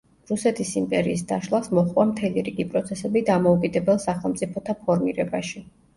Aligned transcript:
რუსეთის 0.29 0.69
იმპერიის 0.79 1.21
დაშლას 1.31 1.69
მოჰყვა 1.79 2.05
მთელი 2.13 2.45
რიგი 2.47 2.65
პროცესები 2.71 3.23
დამოუკიდებელ 3.29 4.01
სახელმწიფოთა 4.07 4.77
ფორმირებაში. 4.85 5.63